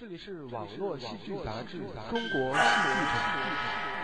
[0.00, 3.97] 这里是网络戏剧杂志《中国戏剧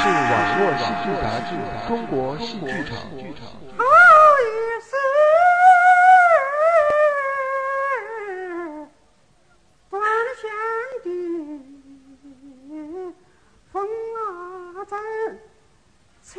[0.00, 0.08] 场》。
[1.88, 2.96] 中国戏剧场。
[3.76, 3.84] 好
[4.42, 4.48] 意
[4.80, 4.96] 思，
[9.90, 10.00] 断
[10.40, 10.42] 线
[11.04, 11.06] 的
[13.72, 13.74] 风
[14.16, 14.18] 啊
[14.86, 14.96] 在
[16.22, 16.30] 拆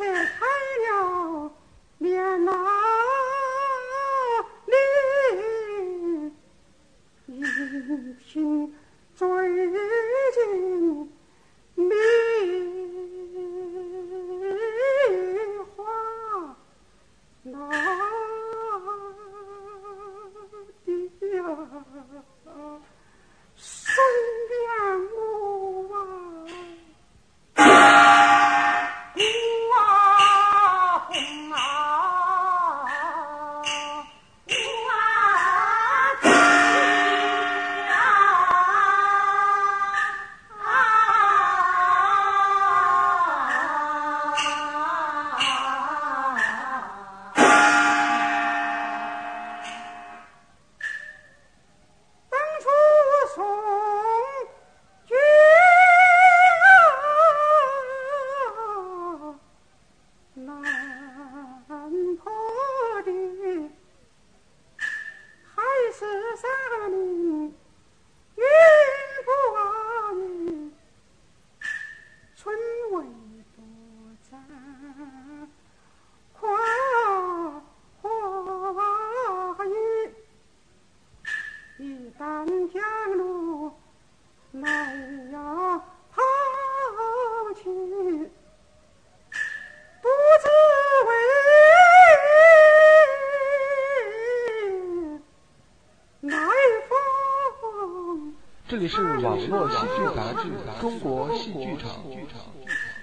[99.22, 100.48] 网络戏剧杂志
[100.80, 101.90] 《中国戏剧场》。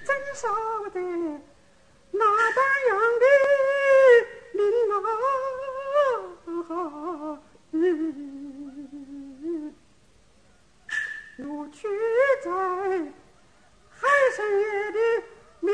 [0.04, 0.50] 怎晓
[0.90, 1.00] 得
[2.12, 2.26] 那
[2.56, 2.60] 般
[2.90, 3.26] 样的
[4.54, 4.62] 林
[6.68, 7.40] 啊，
[11.38, 11.88] 如去
[12.44, 12.50] 在
[13.90, 14.98] 海参崴的
[15.62, 15.74] 苗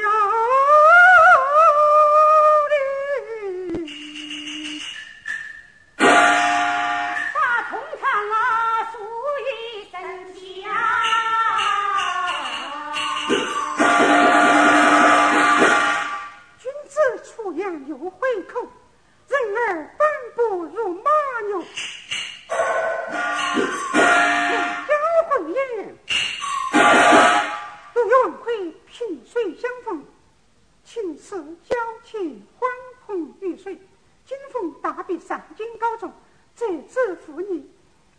[31.18, 32.70] 是娇情欢
[33.06, 33.80] 哄欲睡，
[34.26, 36.12] 今逢大笔上京高中，
[36.56, 37.70] 这次赴你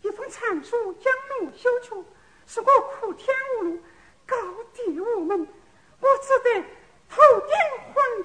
[0.01, 2.05] 一封禅书将路修出，
[2.45, 2.65] 使我
[2.99, 3.79] 苦天无路，
[4.25, 4.35] 高
[4.73, 5.47] 地无门，
[5.99, 6.65] 我只得
[7.09, 7.55] 投定
[7.93, 8.16] 还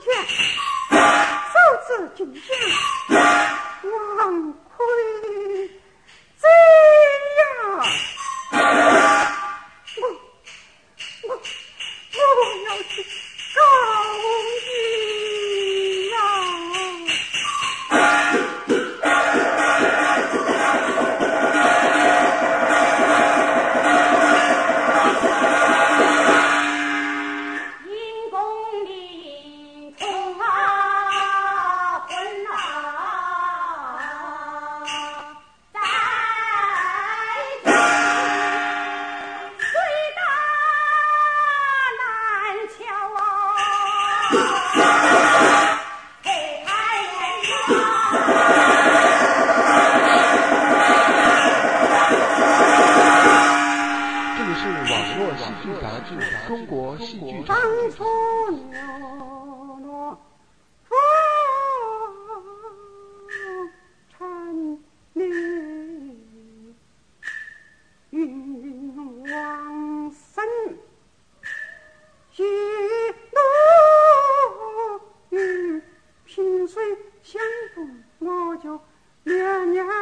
[78.19, 78.81] 我就
[79.25, 79.93] 恋恋呀。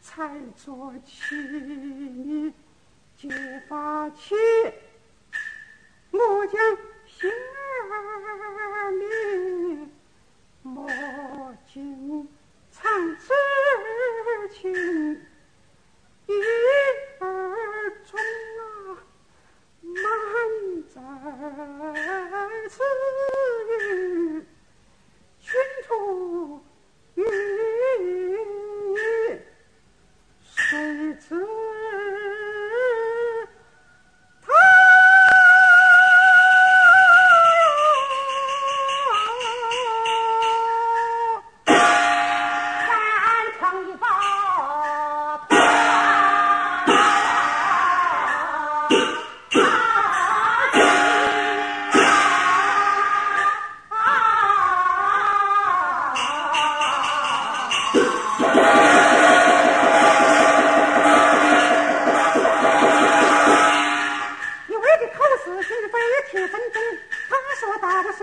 [0.00, 2.52] 才做起你
[3.16, 3.28] 结
[3.68, 4.34] 发起，
[6.12, 7.28] 我将心
[7.90, 9.88] 儿里
[10.62, 10.88] 莫
[11.66, 12.28] 尽
[12.70, 13.32] 藏之
[14.52, 14.72] 情，
[16.26, 16.32] 一
[17.18, 17.24] 而
[18.04, 18.20] 终
[18.60, 18.62] 啊，
[19.82, 19.94] 满
[20.88, 21.00] 载
[22.68, 22.82] 此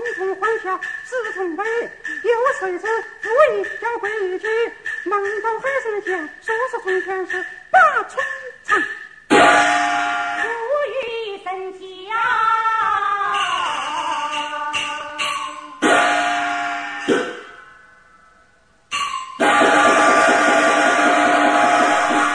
[0.01, 1.63] 说大我心中欢笑，是从悲。
[1.63, 2.87] 有谁知
[3.21, 4.37] 不意
[5.05, 5.69] 梦到说
[6.71, 7.77] 是从前是把
[8.09, 8.25] 春
[8.63, 8.79] 唱。
[9.29, 10.43] 无
[10.89, 10.95] 语
[11.43, 11.79] 神家。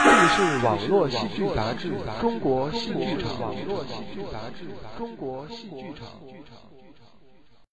[0.03, 1.91] 这里是网络戏剧杂志
[2.21, 3.31] 《中国戏剧场》。
[3.39, 4.65] 网络戏剧杂志
[4.97, 6.07] 《中国戏剧场》。